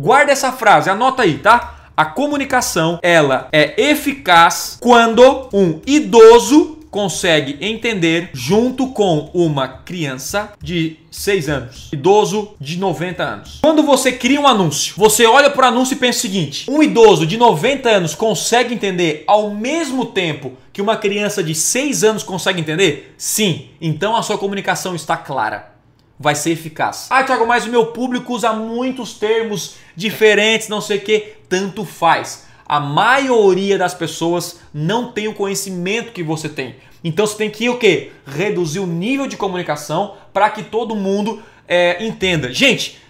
Guarda 0.00 0.32
essa 0.32 0.50
frase, 0.50 0.88
anota 0.88 1.24
aí, 1.24 1.36
tá? 1.36 1.90
A 1.94 2.06
comunicação, 2.06 2.98
ela 3.02 3.48
é 3.52 3.78
eficaz 3.90 4.78
quando 4.80 5.50
um 5.52 5.78
idoso 5.86 6.78
consegue 6.90 7.58
entender 7.60 8.30
junto 8.32 8.88
com 8.92 9.30
uma 9.34 9.68
criança 9.68 10.54
de 10.58 10.96
6 11.10 11.48
anos, 11.50 11.88
idoso 11.92 12.54
de 12.58 12.78
90 12.78 13.22
anos. 13.22 13.58
Quando 13.60 13.82
você 13.82 14.10
cria 14.10 14.40
um 14.40 14.46
anúncio, 14.46 14.94
você 14.96 15.26
olha 15.26 15.50
para 15.50 15.66
o 15.66 15.68
anúncio 15.68 15.92
e 15.92 15.98
pensa 15.98 16.18
o 16.18 16.22
seguinte: 16.22 16.70
um 16.70 16.82
idoso 16.82 17.26
de 17.26 17.36
90 17.36 17.86
anos 17.90 18.14
consegue 18.14 18.72
entender 18.72 19.24
ao 19.26 19.50
mesmo 19.50 20.06
tempo 20.06 20.54
que 20.72 20.80
uma 20.80 20.96
criança 20.96 21.42
de 21.42 21.54
6 21.54 22.04
anos 22.04 22.22
consegue 22.22 22.58
entender? 22.58 23.14
Sim, 23.18 23.68
então 23.78 24.16
a 24.16 24.22
sua 24.22 24.38
comunicação 24.38 24.94
está 24.94 25.18
clara. 25.18 25.78
Vai 26.20 26.34
ser 26.34 26.50
eficaz. 26.50 27.06
Ah, 27.10 27.24
Thiago, 27.24 27.46
mas 27.46 27.66
o 27.66 27.70
meu 27.70 27.86
público 27.86 28.34
usa 28.34 28.52
muitos 28.52 29.14
termos 29.14 29.76
diferentes, 29.96 30.68
não 30.68 30.80
sei 30.80 30.98
o 30.98 31.00
que. 31.00 31.32
Tanto 31.48 31.84
faz 31.84 32.50
a 32.70 32.78
maioria 32.78 33.76
das 33.76 33.94
pessoas 33.94 34.60
não 34.72 35.10
tem 35.10 35.26
o 35.26 35.34
conhecimento 35.34 36.12
que 36.12 36.22
você 36.22 36.48
tem. 36.48 36.76
Então 37.02 37.26
você 37.26 37.36
tem 37.36 37.50
que 37.50 37.68
o 37.68 37.76
quê? 37.76 38.12
Reduzir 38.24 38.78
o 38.78 38.86
nível 38.86 39.26
de 39.26 39.36
comunicação 39.36 40.14
para 40.32 40.48
que 40.50 40.62
todo 40.62 40.94
mundo 40.94 41.42
é, 41.66 42.06
entenda. 42.06 42.52
Gente, 42.52 43.00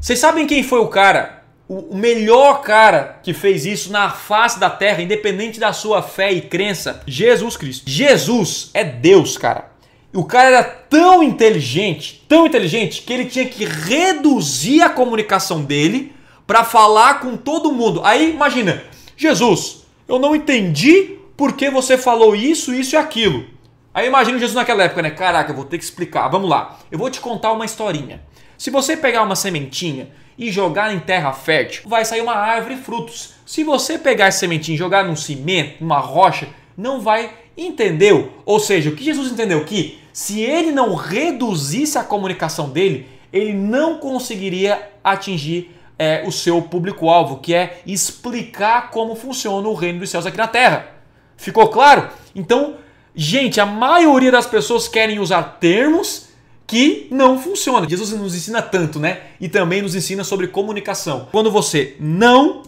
vocês 0.00 0.18
sabem 0.18 0.44
quem 0.44 0.64
foi 0.64 0.80
o 0.80 0.88
cara, 0.88 1.44
o 1.68 1.94
melhor 1.94 2.62
cara 2.62 3.20
que 3.22 3.32
fez 3.32 3.64
isso 3.64 3.92
na 3.92 4.10
face 4.10 4.58
da 4.58 4.68
terra, 4.68 5.00
independente 5.00 5.60
da 5.60 5.72
sua 5.72 6.02
fé 6.02 6.32
e 6.32 6.40
crença? 6.40 7.00
Jesus 7.06 7.56
Cristo. 7.56 7.88
Jesus 7.88 8.70
é 8.74 8.82
Deus, 8.82 9.38
cara. 9.38 9.70
O 10.16 10.24
cara 10.24 10.48
era 10.48 10.64
tão 10.64 11.22
inteligente, 11.22 12.24
tão 12.26 12.46
inteligente, 12.46 13.02
que 13.02 13.12
ele 13.12 13.26
tinha 13.26 13.44
que 13.44 13.66
reduzir 13.66 14.80
a 14.80 14.88
comunicação 14.88 15.62
dele 15.62 16.14
para 16.46 16.64
falar 16.64 17.20
com 17.20 17.36
todo 17.36 17.70
mundo. 17.70 18.00
Aí 18.02 18.30
imagina, 18.30 18.82
Jesus, 19.14 19.84
eu 20.08 20.18
não 20.18 20.34
entendi 20.34 21.18
por 21.36 21.52
que 21.52 21.68
você 21.68 21.98
falou 21.98 22.34
isso, 22.34 22.72
isso 22.72 22.94
e 22.94 22.98
aquilo. 22.98 23.44
Aí 23.92 24.06
imagina 24.06 24.38
Jesus 24.38 24.54
naquela 24.54 24.84
época, 24.84 25.02
né? 25.02 25.10
Caraca, 25.10 25.52
eu 25.52 25.56
vou 25.56 25.66
ter 25.66 25.76
que 25.76 25.84
explicar. 25.84 26.28
Vamos 26.28 26.48
lá. 26.48 26.78
Eu 26.90 26.98
vou 26.98 27.10
te 27.10 27.20
contar 27.20 27.52
uma 27.52 27.66
historinha. 27.66 28.22
Se 28.56 28.70
você 28.70 28.96
pegar 28.96 29.22
uma 29.22 29.36
sementinha 29.36 30.08
e 30.38 30.50
jogar 30.50 30.94
em 30.94 30.98
terra 30.98 31.32
fértil, 31.34 31.82
vai 31.86 32.06
sair 32.06 32.22
uma 32.22 32.34
árvore 32.34 32.74
e 32.74 32.78
frutos. 32.78 33.34
Se 33.44 33.62
você 33.62 33.98
pegar 33.98 34.26
essa 34.26 34.38
sementinha 34.38 34.76
e 34.76 34.78
jogar 34.78 35.04
num 35.04 35.16
cimento, 35.16 35.82
numa 35.82 35.98
rocha, 35.98 36.48
não 36.76 37.00
vai 37.00 37.30
entendeu? 37.56 38.32
Ou 38.44 38.60
seja, 38.60 38.90
o 38.90 38.94
que 38.94 39.04
Jesus 39.04 39.32
entendeu 39.32 39.64
que 39.64 39.98
se 40.12 40.40
ele 40.40 40.72
não 40.72 40.94
reduzisse 40.94 41.98
a 41.98 42.04
comunicação 42.04 42.68
dele, 42.68 43.08
ele 43.32 43.52
não 43.52 43.98
conseguiria 43.98 44.90
atingir 45.02 45.74
é, 45.98 46.24
o 46.26 46.32
seu 46.32 46.60
público-alvo, 46.60 47.38
que 47.38 47.54
é 47.54 47.80
explicar 47.86 48.90
como 48.90 49.14
funciona 49.14 49.66
o 49.66 49.74
reino 49.74 50.00
dos 50.00 50.10
céus 50.10 50.26
aqui 50.26 50.36
na 50.36 50.46
Terra. 50.48 50.88
Ficou 51.36 51.68
claro? 51.68 52.08
Então, 52.34 52.76
gente, 53.14 53.60
a 53.60 53.66
maioria 53.66 54.30
das 54.30 54.46
pessoas 54.46 54.88
querem 54.88 55.18
usar 55.18 55.58
termos 55.60 56.28
que 56.66 57.06
não 57.10 57.38
funcionam. 57.38 57.88
Jesus 57.88 58.10
nos 58.12 58.34
ensina 58.34 58.60
tanto, 58.60 58.98
né? 58.98 59.20
E 59.40 59.48
também 59.48 59.82
nos 59.82 59.94
ensina 59.94 60.24
sobre 60.24 60.48
comunicação. 60.48 61.28
Quando 61.30 61.50
você 61.50 61.96
não 62.00 62.62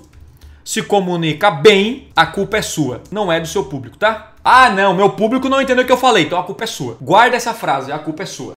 se 0.68 0.82
comunica 0.82 1.50
bem, 1.50 2.08
a 2.14 2.26
culpa 2.26 2.58
é 2.58 2.62
sua, 2.62 3.00
não 3.10 3.32
é 3.32 3.40
do 3.40 3.48
seu 3.48 3.64
público, 3.64 3.96
tá? 3.96 4.34
Ah, 4.44 4.68
não, 4.68 4.92
meu 4.92 5.08
público 5.08 5.48
não 5.48 5.62
entendeu 5.62 5.82
o 5.82 5.86
que 5.86 5.92
eu 5.92 5.96
falei, 5.96 6.24
então 6.24 6.38
a 6.38 6.44
culpa 6.44 6.64
é 6.64 6.66
sua. 6.66 6.94
Guarda 7.00 7.36
essa 7.36 7.54
frase, 7.54 7.90
a 7.90 7.98
culpa 7.98 8.24
é 8.24 8.26
sua. 8.26 8.52